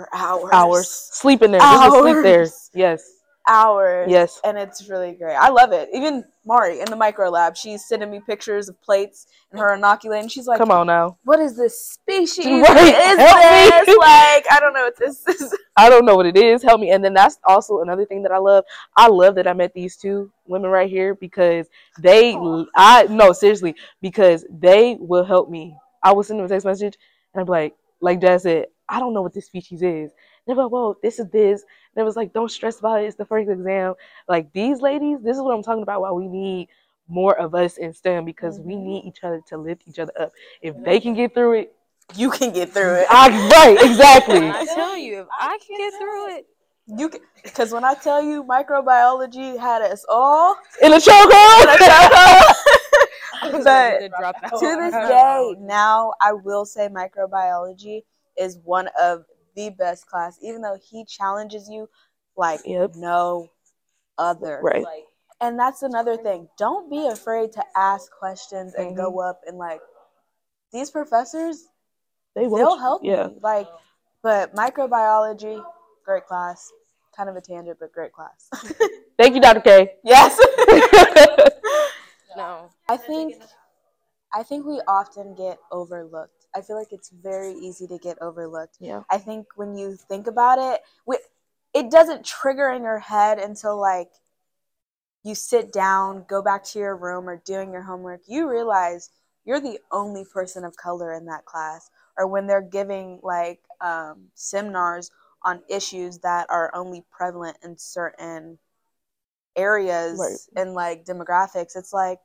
for 0.00 0.14
hours. 0.14 0.50
Hours. 0.52 0.90
Sleep 0.90 1.42
in 1.42 1.50
there. 1.52 1.60
To 1.60 1.90
sleep 1.90 2.22
there. 2.22 2.40
Hours. 2.40 2.70
Yes. 2.74 3.12
Hours. 3.48 4.08
Yes. 4.10 4.40
And 4.44 4.56
it's 4.58 4.88
really 4.88 5.12
great. 5.12 5.34
I 5.34 5.48
love 5.48 5.72
it. 5.72 5.88
Even 5.92 6.24
Mari 6.46 6.80
in 6.80 6.86
the 6.86 6.96
micro 6.96 7.28
lab, 7.30 7.56
she's 7.56 7.84
sending 7.84 8.10
me 8.10 8.20
pictures 8.24 8.68
of 8.68 8.80
plates 8.82 9.26
and 9.50 9.60
her 9.60 9.74
inoculating. 9.74 10.28
She's 10.28 10.46
like, 10.46 10.58
Come 10.58 10.70
on 10.70 10.86
now. 10.86 11.18
what 11.24 11.40
is 11.40 11.56
this 11.56 11.80
species? 11.90 12.44
Right, 12.46 12.68
What 12.68 12.76
is 12.78 13.18
help 13.18 13.38
me. 13.38 13.86
this? 13.86 13.98
Like, 13.98 14.44
I 14.52 14.58
don't 14.60 14.72
know 14.74 14.82
what 14.84 14.96
this 14.98 15.26
is. 15.26 15.56
I 15.76 15.88
don't 15.88 16.04
know 16.04 16.14
what 16.16 16.26
it 16.26 16.36
is. 16.36 16.62
Help 16.62 16.80
me. 16.80 16.90
And 16.90 17.02
then 17.04 17.14
that's 17.14 17.38
also 17.44 17.80
another 17.80 18.04
thing 18.04 18.22
that 18.22 18.32
I 18.32 18.38
love. 18.38 18.64
I 18.96 19.08
love 19.08 19.34
that 19.36 19.48
I 19.48 19.52
met 19.52 19.72
these 19.74 19.96
two 19.96 20.30
women 20.46 20.70
right 20.70 20.88
here 20.88 21.14
because 21.14 21.66
they, 21.98 22.34
Aw. 22.34 22.64
I 22.76 23.04
no 23.04 23.32
seriously 23.32 23.74
because 24.00 24.44
they 24.50 24.96
will 25.00 25.24
help 25.24 25.48
me. 25.50 25.76
I 26.02 26.12
will 26.12 26.22
send 26.22 26.38
them 26.38 26.46
a 26.46 26.48
text 26.48 26.66
message 26.66 26.96
and 27.34 27.40
I'm 27.40 27.46
like, 27.46 27.74
like 28.00 28.20
Jazz 28.20 28.42
said, 28.44 28.66
I 28.90 28.98
don't 29.00 29.14
know 29.14 29.22
what 29.22 29.32
this 29.32 29.46
species 29.46 29.82
is. 29.82 30.10
And 30.10 30.12
they're 30.46 30.56
like, 30.56 30.70
well, 30.72 30.96
this 31.02 31.18
is 31.18 31.28
this. 31.28 31.62
And 31.94 32.02
it 32.02 32.04
was 32.04 32.16
like, 32.16 32.32
don't 32.32 32.50
stress 32.50 32.80
about 32.80 33.00
it. 33.02 33.06
It's 33.06 33.16
the 33.16 33.24
first 33.24 33.48
exam. 33.48 33.94
Like 34.28 34.52
these 34.52 34.80
ladies, 34.80 35.18
this 35.22 35.36
is 35.36 35.42
what 35.42 35.54
I'm 35.54 35.62
talking 35.62 35.82
about. 35.82 36.00
Why 36.02 36.10
we 36.10 36.26
need 36.28 36.68
more 37.08 37.36
of 37.38 37.54
us 37.54 37.76
in 37.76 37.92
STEM 37.92 38.24
because 38.24 38.60
we 38.60 38.74
Mhm. 38.74 38.82
need 38.84 39.04
each 39.04 39.24
other 39.24 39.40
to 39.48 39.56
lift 39.56 39.82
each 39.88 39.98
other 39.98 40.12
up. 40.18 40.32
If 40.62 40.76
they 40.84 41.00
can 41.00 41.14
get 41.14 41.34
through 41.34 41.54
it, 41.60 41.74
You 42.16 42.28
can 42.30 42.52
get 42.52 42.70
through 42.70 42.94
it. 43.02 43.06
I 43.08 43.28
right 43.52 43.78
exactly. 43.88 44.48
I 44.50 44.64
tell 44.64 44.96
you, 44.96 45.20
if 45.20 45.28
I 45.38 45.58
can 45.64 45.76
get 45.78 45.92
through 45.94 46.36
it, 46.36 46.46
You 46.86 47.08
can, 47.08 47.20
because 47.44 47.72
when 47.72 47.84
I 47.84 47.94
tell 47.94 48.20
you 48.20 48.42
microbiology 48.42 49.56
had 49.56 49.82
us 49.82 50.04
all, 50.08 50.56
In 50.82 50.92
a 50.92 50.96
chokehold. 50.96 51.66
I 51.68 53.50
was 53.52 53.64
But 53.64 53.64
ready 53.64 54.08
to 54.08 54.16
drop 54.16 54.36
out. 54.42 54.58
to 54.58 54.76
this 54.76 54.92
day, 55.08 55.54
now 55.60 56.12
I 56.20 56.32
will 56.32 56.64
say 56.64 56.88
microbiology 56.88 58.02
is 58.40 58.58
one 58.64 58.88
of 59.00 59.24
the 59.54 59.70
best 59.70 60.06
class, 60.06 60.38
even 60.42 60.62
though 60.62 60.78
he 60.82 61.04
challenges 61.04 61.68
you 61.68 61.88
like 62.36 62.60
Yep. 62.64 62.92
no 62.96 63.50
other. 64.18 64.60
Right. 64.62 64.82
Like, 64.84 65.04
And 65.40 65.58
that's 65.58 65.82
another 65.82 66.16
thing. 66.16 66.48
Don't 66.58 66.90
be 66.90 67.06
afraid 67.06 67.52
to 67.52 67.64
ask 67.76 68.10
questions 68.12 68.74
and 68.74 68.88
Mm-hmm. 68.88 68.96
go 68.96 69.20
up 69.20 69.40
and 69.46 69.56
like 69.58 69.80
these 70.72 70.90
professors, 70.90 71.66
They 72.34 72.46
will. 72.46 72.58
they'll 72.58 72.78
help 72.78 73.02
Yeah. 73.04 73.28
you. 73.28 73.38
Like, 73.42 73.68
but 74.22 74.54
microbiology, 74.54 75.64
great 76.04 76.26
class. 76.26 76.70
Kind 77.16 77.28
of 77.28 77.36
a 77.36 77.40
tangent, 77.40 77.78
but 77.80 77.92
great 77.92 78.12
class. 78.12 78.48
Thank 79.18 79.34
you, 79.34 79.40
Dr. 79.40 79.60
K. 79.60 79.94
yes. 80.04 80.38
no. 82.36 82.70
I 82.88 82.96
think 82.96 83.34
I 84.32 84.42
think 84.44 84.64
we 84.64 84.80
often 84.86 85.34
get 85.34 85.58
overlooked. 85.72 86.39
I 86.54 86.60
feel 86.62 86.76
like 86.76 86.92
it's 86.92 87.10
very 87.10 87.52
easy 87.52 87.86
to 87.86 87.98
get 87.98 88.20
overlooked. 88.20 88.76
yeah. 88.80 89.02
I 89.10 89.18
think 89.18 89.46
when 89.56 89.76
you 89.76 89.96
think 89.96 90.26
about 90.26 90.58
it, 90.58 90.82
it 91.72 91.90
doesn't 91.90 92.24
trigger 92.24 92.70
in 92.70 92.82
your 92.82 92.98
head 92.98 93.38
until 93.38 93.78
like 93.80 94.10
you 95.22 95.34
sit 95.34 95.72
down, 95.72 96.24
go 96.28 96.42
back 96.42 96.64
to 96.64 96.78
your 96.78 96.96
room 96.96 97.28
or 97.28 97.36
doing 97.44 97.72
your 97.72 97.82
homework. 97.82 98.22
You 98.26 98.48
realize 98.50 99.10
you're 99.44 99.60
the 99.60 99.78
only 99.92 100.24
person 100.24 100.64
of 100.64 100.76
color 100.76 101.12
in 101.12 101.26
that 101.26 101.44
class 101.44 101.90
or 102.16 102.26
when 102.26 102.46
they're 102.46 102.60
giving 102.60 103.20
like 103.22 103.60
um, 103.80 104.28
seminars 104.34 105.10
on 105.42 105.62
issues 105.68 106.18
that 106.18 106.46
are 106.50 106.74
only 106.74 107.04
prevalent 107.10 107.56
in 107.62 107.76
certain 107.78 108.58
areas 109.56 110.18
Right. 110.18 110.62
and 110.62 110.74
like 110.74 111.04
demographics 111.04 111.76
it's 111.76 111.92
like 111.92 112.20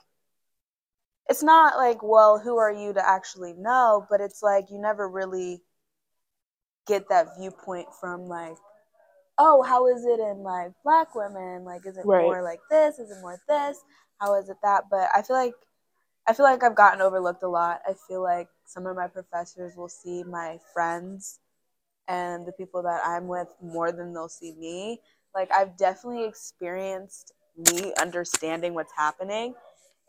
it's 1.29 1.43
not 1.43 1.77
like 1.77 2.03
well 2.03 2.39
who 2.39 2.57
are 2.57 2.71
you 2.71 2.93
to 2.93 3.07
actually 3.07 3.53
know 3.53 4.05
but 4.09 4.21
it's 4.21 4.43
like 4.43 4.65
you 4.71 4.79
never 4.79 5.09
really 5.09 5.61
get 6.87 7.07
that 7.09 7.27
viewpoint 7.39 7.87
from 7.99 8.25
like 8.27 8.57
oh 9.37 9.61
how 9.63 9.87
is 9.87 10.05
it 10.05 10.19
in 10.19 10.43
like 10.43 10.71
black 10.83 11.13
women? 11.15 11.63
Like 11.65 11.85
is 11.85 11.97
it 11.97 12.05
Right. 12.05 12.21
more 12.21 12.41
like 12.43 12.59
this? 12.69 12.99
Is 12.99 13.11
it 13.11 13.21
more 13.21 13.39
this? 13.47 13.79
How 14.19 14.35
is 14.39 14.49
it 14.49 14.57
that? 14.63 14.85
But 14.89 15.09
i 15.15 15.21
feel 15.21 15.35
like 15.35 15.53
i 16.27 16.33
feel 16.33 16.45
like 16.45 16.63
i've 16.63 16.75
gotten 16.75 17.01
overlooked 17.01 17.43
a 17.43 17.47
lot. 17.49 17.81
I 17.87 17.93
feel 18.07 18.21
like 18.23 18.47
some 18.65 18.85
of 18.87 18.95
my 18.95 19.07
professors 19.07 19.75
will 19.75 19.89
see 19.89 20.23
my 20.23 20.59
friends 20.73 21.39
and 22.07 22.45
the 22.45 22.51
people 22.53 22.83
that 22.83 23.01
i'm 23.05 23.27
with 23.27 23.49
more 23.61 23.91
than 23.91 24.13
they'll 24.13 24.29
see 24.29 24.53
me. 24.55 25.01
Like 25.33 25.51
i've 25.53 25.77
definitely 25.77 26.25
experienced 26.25 27.33
me 27.57 27.93
understanding 28.01 28.73
what's 28.73 28.93
happening 28.97 29.53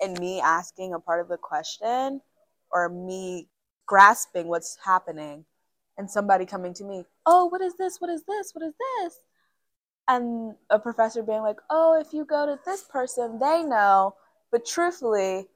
and 0.01 0.19
me 0.19 0.41
asking 0.41 0.95
a 0.95 1.01
part 1.01 1.21
of 1.21 1.29
the 1.29 1.37
question 1.37 2.21
or 2.71 2.89
me 2.89 3.49
grasping 3.87 4.49
what's 4.49 4.77
happening 4.85 5.45
and 5.99 6.11
somebody 6.11 6.45
coming 6.45 6.75
to 6.75 6.85
me, 6.85 7.05
oh, 7.25 7.47
what 7.47 7.61
is 7.61 7.75
this? 7.77 8.01
What 8.01 8.11
is 8.11 8.23
this? 8.25 8.53
What 8.53 8.67
is 8.67 8.75
this? 8.79 9.19
And 10.09 10.55
a 10.71 10.79
professor 10.79 11.23
being 11.23 11.43
like, 11.43 11.59
oh, 11.71 11.99
if 11.99 12.13
you 12.13 12.25
go 12.25 12.47
to 12.47 12.59
this 12.65 12.85
person, 12.85 13.39
they 13.39 13.63
know. 13.63 14.15
But 14.53 14.67
truthfully, 14.67 15.47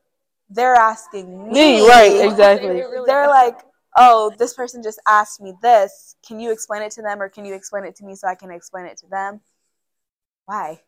they're 0.48 0.74
asking 0.74 1.44
me. 1.44 1.52
Me, 1.52 1.88
right, 1.88 2.24
exactly. 2.24 2.82
They're 3.06 3.28
like, 3.28 3.60
oh, 3.96 4.32
this 4.38 4.54
person 4.54 4.82
just 4.82 5.00
asked 5.08 5.40
me 5.40 5.54
this. 5.62 6.16
Can 6.26 6.40
you 6.40 6.50
explain 6.50 6.82
it 6.82 6.92
to 6.92 7.02
them 7.02 7.20
or 7.22 7.28
can 7.28 7.44
you 7.44 7.54
explain 7.54 7.84
it 7.84 7.94
to 7.96 8.04
me 8.04 8.14
so 8.14 8.26
I 8.26 8.34
can 8.34 8.50
explain 8.50 8.86
it 8.86 8.96
to 8.98 9.06
them? 9.06 9.40
Why? 10.46 10.80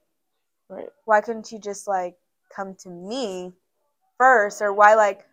Right. 0.69 0.89
Why 1.05 1.21
couldn't 1.21 1.53
you 1.53 1.59
just 1.59 1.87
like 1.87 2.17
come 2.55 2.75
to 2.83 2.89
me 2.89 3.53
first? 4.19 4.63
Or 4.63 4.73
why 4.73 4.95
like 4.95 5.25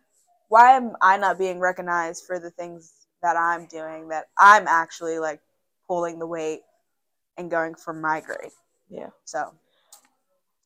why 0.48 0.72
am 0.72 0.96
I 1.00 1.16
not 1.16 1.38
being 1.38 1.60
recognized 1.60 2.24
for 2.26 2.38
the 2.38 2.50
things 2.50 2.92
that 3.22 3.36
I'm 3.36 3.66
doing 3.66 4.08
that 4.08 4.26
I'm 4.38 4.66
actually 4.66 5.18
like 5.18 5.40
pulling 5.86 6.18
the 6.18 6.26
weight 6.26 6.60
and 7.36 7.50
going 7.50 7.74
for 7.74 7.92
my 7.92 8.20
grade? 8.20 8.52
Yeah. 8.88 9.10
So 9.24 9.54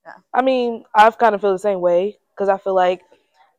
yeah. 0.05 0.15
I 0.33 0.43
mean, 0.43 0.85
I've 0.95 1.19
kind 1.19 1.35
of 1.35 1.41
feel 1.41 1.53
the 1.53 1.59
same 1.59 1.81
way 1.81 2.19
because 2.35 2.49
I 2.49 2.59
feel 2.59 2.75
like, 2.75 3.03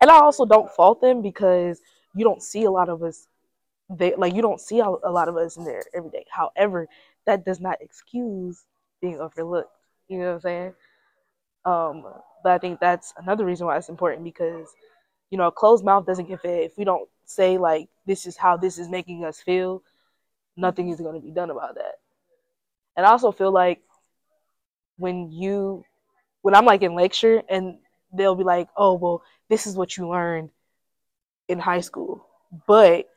and 0.01 0.11
I 0.11 0.19
also 0.19 0.45
don't 0.45 0.69
fault 0.71 1.01
them 1.01 1.21
because 1.21 1.81
you 2.15 2.23
don't 2.23 2.41
see 2.41 2.63
a 2.63 2.71
lot 2.71 2.89
of 2.89 3.03
us. 3.03 3.27
They 3.89 4.15
like 4.15 4.33
you 4.33 4.41
don't 4.41 4.59
see 4.59 4.79
a 4.79 4.87
a 4.87 5.11
lot 5.11 5.27
of 5.27 5.37
us 5.37 5.57
in 5.57 5.63
there 5.63 5.83
every 5.93 6.09
day. 6.09 6.25
However, 6.29 6.87
that 7.25 7.45
does 7.45 7.59
not 7.59 7.77
excuse 7.81 8.65
being 9.01 9.19
overlooked. 9.19 9.71
You 10.07 10.19
know 10.19 10.27
what 10.27 10.33
I'm 10.33 10.41
saying? 10.41 10.73
Um, 11.65 12.03
but 12.43 12.51
I 12.51 12.57
think 12.57 12.79
that's 12.79 13.13
another 13.17 13.45
reason 13.45 13.65
why 13.65 13.77
it's 13.77 13.89
important 13.89 14.23
because, 14.23 14.67
you 15.31 15.37
know, 15.37 15.47
a 15.47 15.51
closed 15.51 15.83
mouth 15.83 16.05
doesn't 16.05 16.27
get 16.27 16.41
fed. 16.41 16.63
If 16.63 16.77
we 16.77 16.83
don't 16.83 17.09
say 17.25 17.57
like 17.57 17.89
this 18.05 18.25
is 18.25 18.37
how 18.37 18.55
this 18.57 18.77
is 18.77 18.87
making 18.87 19.25
us 19.25 19.41
feel, 19.41 19.81
nothing 20.55 20.89
is 20.89 21.01
going 21.01 21.15
to 21.15 21.25
be 21.25 21.31
done 21.31 21.49
about 21.49 21.75
that. 21.75 21.95
And 22.95 23.05
I 23.05 23.09
also 23.09 23.31
feel 23.31 23.51
like 23.51 23.81
when 24.97 25.31
you 25.31 25.83
when 26.41 26.55
I'm 26.55 26.65
like 26.65 26.83
in 26.83 26.93
lecture 26.95 27.41
and 27.49 27.77
they'll 28.13 28.35
be 28.35 28.43
like, 28.43 28.69
"Oh, 28.77 28.93
well, 28.93 29.23
this 29.49 29.67
is 29.67 29.75
what 29.75 29.97
you 29.97 30.07
learned 30.07 30.51
in 31.47 31.59
high 31.59 31.81
school," 31.81 32.25
but 32.67 33.07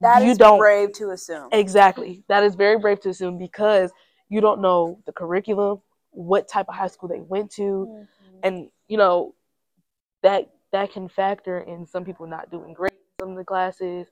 that 0.00 0.22
is 0.22 0.28
you 0.28 0.34
don't 0.36 0.58
brave 0.58 0.92
to 0.94 1.10
assume. 1.10 1.48
exactly. 1.52 2.24
That 2.28 2.44
is 2.44 2.54
very 2.54 2.78
brave 2.78 3.00
to 3.00 3.10
assume 3.10 3.38
because 3.38 3.92
you 4.28 4.40
don't 4.40 4.62
know 4.62 5.00
the 5.06 5.12
curriculum, 5.12 5.80
what 6.10 6.48
type 6.48 6.66
of 6.68 6.74
high 6.74 6.86
school 6.88 7.08
they 7.08 7.20
went 7.20 7.50
to, 7.52 7.86
Mhm. 7.88 8.06
and 8.42 8.70
you 8.88 8.96
know 8.96 9.34
that 10.22 10.50
that 10.72 10.92
can 10.92 11.08
factor 11.08 11.60
in 11.60 11.86
some 11.86 12.04
people 12.04 12.26
not 12.26 12.50
doing 12.50 12.72
great 12.72 12.92
in 12.92 13.24
some 13.24 13.30
of 13.30 13.36
the 13.36 13.44
classes 13.44 14.08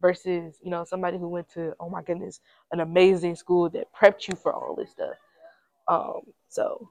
versus 0.00 0.58
you 0.62 0.70
know 0.70 0.84
somebody 0.84 1.18
who 1.18 1.28
went 1.28 1.48
to 1.48 1.74
oh 1.78 1.88
my 1.88 2.02
goodness 2.02 2.40
an 2.72 2.80
amazing 2.80 3.36
school 3.36 3.68
that 3.70 3.92
prepped 3.92 4.26
you 4.28 4.34
for 4.36 4.52
all 4.52 4.74
this 4.74 4.90
stuff. 4.90 5.16
Um, 5.88 6.22
so 6.48 6.90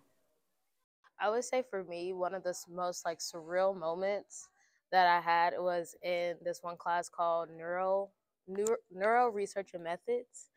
I 1.19 1.29
would 1.29 1.43
say 1.43 1.61
for 1.69 1.83
me, 1.83 2.13
one 2.13 2.33
of 2.33 2.43
the 2.43 2.55
most 2.69 3.05
like 3.05 3.19
surreal 3.19 3.77
moments 3.77 4.49
that 4.91 5.07
I 5.07 5.21
had 5.21 5.53
was 5.57 5.95
in 6.03 6.37
this 6.43 6.63
one 6.63 6.77
class 6.77 7.09
called 7.09 7.49
Neuro 7.49 8.11
Neuro, 8.47 8.77
Neuro 8.91 9.29
Research 9.29 9.73
and 9.73 9.83
Methods. 9.83 10.49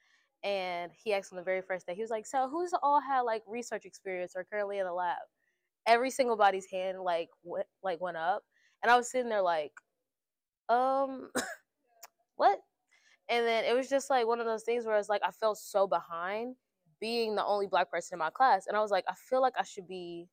And 0.44 0.92
he 1.02 1.14
asked 1.14 1.32
on 1.32 1.38
the 1.38 1.42
very 1.42 1.62
first 1.62 1.86
day, 1.86 1.94
he 1.94 2.02
was 2.02 2.10
like, 2.10 2.26
So 2.26 2.48
who's 2.48 2.72
all 2.82 3.00
had 3.00 3.22
like 3.22 3.42
research 3.48 3.86
experience 3.86 4.34
or 4.36 4.44
currently 4.44 4.78
in 4.78 4.84
the 4.84 4.92
lab? 4.92 5.16
Every 5.86 6.10
single 6.10 6.36
body's 6.36 6.66
hand 6.70 7.00
like 7.00 7.30
went 7.42 7.66
like 7.82 8.00
went 8.00 8.18
up. 8.18 8.42
And 8.82 8.92
I 8.92 8.96
was 8.96 9.10
sitting 9.10 9.30
there 9.30 9.42
like, 9.42 9.72
um, 10.68 11.30
what? 12.36 12.60
And 13.30 13.46
then 13.46 13.64
it 13.64 13.74
was 13.74 13.88
just 13.88 14.10
like 14.10 14.26
one 14.26 14.38
of 14.38 14.46
those 14.46 14.64
things 14.64 14.84
where 14.84 14.94
i 14.94 14.98
was 14.98 15.08
like 15.08 15.22
I 15.24 15.30
felt 15.30 15.56
so 15.56 15.86
behind 15.86 16.56
being 17.00 17.34
the 17.34 17.44
only 17.44 17.66
black 17.66 17.90
person 17.90 18.16
in 18.16 18.18
my 18.18 18.30
class. 18.30 18.66
And 18.66 18.76
I 18.76 18.80
was 18.80 18.90
like, 18.90 19.04
I 19.08 19.14
feel 19.14 19.40
like 19.40 19.54
I 19.58 19.64
should 19.64 19.88
be 19.88 20.28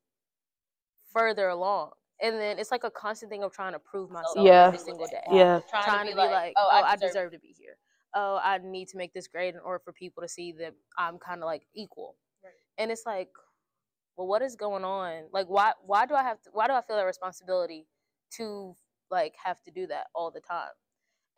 further 1.12 1.48
along. 1.48 1.92
And 2.20 2.36
then 2.36 2.58
it's 2.58 2.70
like 2.70 2.84
a 2.84 2.90
constant 2.90 3.30
thing 3.30 3.42
of 3.42 3.52
trying 3.52 3.72
to 3.72 3.78
prove 3.78 4.10
myself 4.10 4.38
Yeah. 4.38 4.66
every 4.66 4.78
single 4.78 5.06
day. 5.06 5.22
Yeah. 5.30 5.60
Trying, 5.70 6.06
to 6.06 6.14
be 6.14 6.18
like, 6.18 6.54
oh, 6.56 6.68
I 6.70 6.96
deserve 6.96 7.32
to 7.32 7.38
be 7.38 7.54
here. 7.58 7.76
Oh, 8.14 8.38
I 8.42 8.58
need 8.58 8.88
to 8.88 8.96
make 8.96 9.14
this 9.14 9.26
grade 9.26 9.54
in 9.54 9.60
order 9.60 9.80
for 9.84 9.92
people 9.92 10.22
to 10.22 10.28
see 10.28 10.52
that 10.52 10.74
I'm 10.98 11.18
kind 11.18 11.40
of 11.40 11.46
like 11.46 11.62
equal. 11.74 12.16
And 12.78 12.90
it's 12.90 13.04
like, 13.06 13.28
well, 14.16 14.26
what 14.26 14.42
is 14.42 14.56
going 14.56 14.84
on? 14.84 15.24
Like, 15.32 15.46
why 15.46 15.72
why 15.84 16.06
do 16.06 16.14
I 16.14 16.22
have 16.22 16.40
to? 16.42 16.50
Why 16.52 16.66
do 16.66 16.74
I 16.74 16.82
feel 16.82 16.96
that 16.96 17.04
responsibility 17.04 17.86
to 18.36 18.74
like 19.10 19.34
have 19.42 19.62
to 19.62 19.70
do 19.70 19.86
that 19.86 20.06
all 20.14 20.30
the 20.30 20.40
time? 20.40 20.70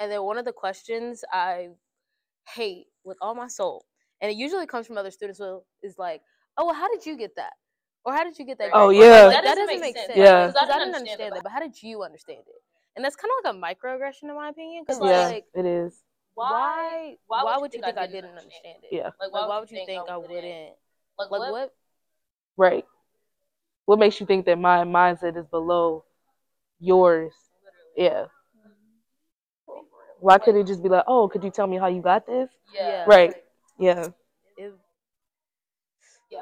And 0.01 0.11
then 0.11 0.23
one 0.23 0.39
of 0.39 0.45
the 0.45 0.53
questions 0.53 1.25
I 1.33 1.69
hate 2.49 2.87
with 3.05 3.17
all 3.21 3.35
my 3.35 3.47
soul, 3.47 3.85
and 4.21 4.31
it 4.31 4.37
usually 4.37 4.67
comes 4.67 4.87
from 4.87 4.99
other 4.99 5.11
students, 5.11 5.39
will 5.39 5.65
is 5.83 5.97
like, 5.99 6.23
oh, 6.57 6.67
well, 6.67 6.75
how 6.75 6.89
did 6.89 7.07
you 7.07 7.17
get 7.17 7.37
that? 7.37 7.53
Or 8.05 8.13
how 8.13 8.25
did 8.25 8.39
you 8.39 8.45
get 8.45 8.59
that? 8.59 8.71
Oh, 8.73 8.89
grade? 8.89 9.03
Yeah. 9.03 9.25
like, 9.27 9.45
that, 9.45 9.55
doesn't 9.57 9.81
make 9.81 9.97
sense. 9.97 10.13
Yeah. 10.15 10.49
because 10.49 10.69
I 10.71 10.79
didn't 10.79 10.95
understand 10.95 11.33
that. 11.33 11.43
But 11.43 11.53
how 11.53 11.61
did 11.61 11.81
you 11.83 12.03
understand 12.03 12.41
it? 12.47 12.63
And 12.97 13.05
that's 13.05 13.17
kind 13.17 13.31
of 13.39 13.45
like 13.45 13.55
a 13.55 13.87
microaggression 13.87 14.25
in 14.25 14.35
my 14.35 14.51
opinion. 14.51 14.85
Because 14.87 15.01
Yeah, 15.03 15.27
like, 15.27 15.47
it 15.55 15.67
is. 15.67 16.03
Why 16.35 17.17
why, 17.27 17.59
would 17.59 17.73
you 17.73 17.81
think, 17.81 17.97
I 17.97 18.07
didn't 18.07 18.31
understand 18.31 18.79
it? 18.83 18.89
Yeah. 18.91 19.11
Like, 19.21 19.33
why, 19.33 19.59
would 19.61 19.71
you 19.71 19.85
think 19.87 20.09
I 20.09 20.17
wouldn't? 20.17 20.75
Like, 21.19 21.31
what? 21.31 21.73
Right. 22.57 22.85
What 23.87 23.99
makes 23.99 24.19
you 24.21 24.27
think 24.27 24.47
that 24.47 24.59
my 24.59 24.79
mindset 24.85 25.37
is 25.37 25.47
below 25.47 26.05
yours? 26.81 27.33
Yeah. 27.97 28.27
Why 30.21 30.39
couldn't 30.39 30.63
it 30.63 30.67
just 30.67 30.83
be 30.83 30.89
like, 30.89 31.05
oh, 31.07 31.29
could 31.29 31.45
you 31.45 31.51
tell 31.51 31.67
me 31.67 31.77
how 31.77 31.87
you 31.89 32.01
got 32.01 32.27
this? 32.27 32.49
Yeah. 32.75 33.05
Right. 33.07 33.35
Yeah. 33.79 34.09
It, 34.57 34.73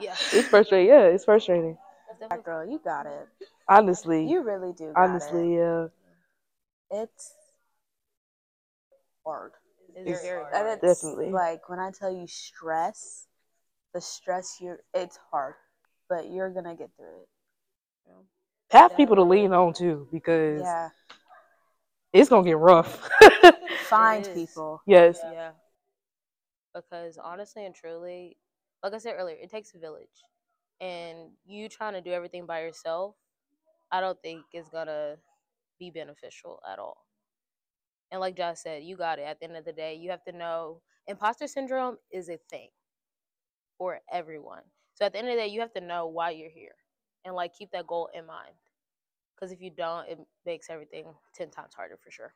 yeah. 0.01 0.15
It's 0.33 0.49
frustrating. 0.49 0.89
Yeah, 0.89 1.07
it's 1.07 1.25
frustrating. 1.25 1.77
That's 2.09 2.19
Black 2.19 2.31
definitely- 2.31 2.45
girl, 2.45 2.73
you 2.73 2.81
got 2.85 3.07
it. 3.07 3.29
Honestly. 3.69 4.27
You 4.29 4.43
really 4.43 4.73
do. 4.73 4.93
Got 4.95 5.11
honestly, 5.11 5.57
yeah. 5.57 5.87
it's 6.91 7.33
hard. 9.25 9.53
It's 9.95 10.09
It's- 10.09 10.23
very 10.23 10.43
And 10.45 10.55
hard. 10.55 10.79
it's 10.83 11.03
Definitely. 11.03 11.31
like 11.31 11.69
when 11.69 11.79
I 11.79 11.91
tell 11.91 12.11
you 12.11 12.27
stress, 12.27 13.27
the 13.93 14.01
stress 14.01 14.61
you're 14.61 14.81
it's 14.95 15.17
hard, 15.31 15.55
but 16.09 16.31
you're 16.31 16.51
gonna 16.51 16.75
get 16.75 16.91
through 16.97 17.23
it. 17.23 17.29
Have 18.71 18.97
people 18.97 19.17
to 19.17 19.23
lean 19.23 19.53
on 19.53 19.75
too 19.75 20.09
because 20.11 20.63
Yeah. 20.63 20.89
it's 22.15 22.31
gonna 22.31 22.45
get 22.45 22.57
rough. 22.57 23.07
Find 23.89 24.25
people. 24.33 24.83
yes. 24.87 25.21
Yeah. 25.23 25.53
Because 26.75 27.19
honestly 27.19 27.67
and 27.67 27.75
truly, 27.75 28.39
like 28.83 28.95
I 28.95 28.99
said 28.99 29.17
earlier, 29.19 29.37
it 29.37 29.51
takes 29.51 29.75
a 29.75 29.79
village. 29.79 30.25
And 30.81 31.37
you 31.45 31.69
trying 31.69 31.93
to 31.93 32.01
do 32.01 32.13
everything 32.13 32.47
by 32.47 32.63
yourself, 32.63 33.15
I 33.91 34.01
don't 34.01 34.21
think 34.23 34.45
is 34.55 34.69
gonna 34.71 35.19
be 35.79 35.91
beneficial 35.91 36.63
at 36.67 36.79
all. 36.79 37.05
And 38.13 38.21
like 38.21 38.37
Jazz 38.37 38.61
said, 38.61 38.83
you 38.85 38.97
got 38.97 39.19
it. 39.19 39.23
At 39.23 39.41
the 39.41 39.47
end 39.47 39.57
of 39.57 39.65
the 39.65 39.73
day, 39.73 39.95
you 39.95 40.11
have 40.11 40.23
to 40.25 40.33
know 40.33 40.83
imposter 41.09 41.47
syndrome 41.47 41.97
is 42.13 42.29
a 42.29 42.39
thing 42.51 42.69
for 43.79 44.01
everyone. 44.13 44.63
So 44.95 45.07
at 45.07 45.15
the 45.15 45.19
end 45.19 45.29
of 45.29 45.35
the 45.35 45.41
day, 45.41 45.49
you 45.49 45.61
have 45.61 45.73
to 45.73 45.81
know 45.81 46.07
why 46.07 46.31
you're 46.31 46.51
here 46.51 46.77
and 47.25 47.35
like 47.35 47.55
keep 47.55 47.71
that 47.73 47.87
goal 47.87 48.11
in 48.15 48.27
mind. 48.27 48.53
Because 49.35 49.51
if 49.51 49.63
you 49.63 49.71
don't, 49.71 50.07
it 50.09 50.19
makes 50.45 50.69
everything 50.69 51.07
10 51.35 51.51
times 51.51 51.73
harder 51.75 51.99
for 52.05 52.11
sure. 52.11 52.35